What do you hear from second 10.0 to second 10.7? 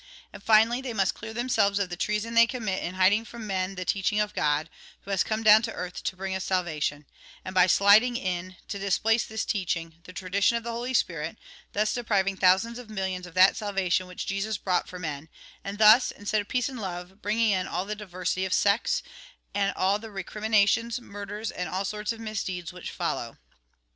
the tradition of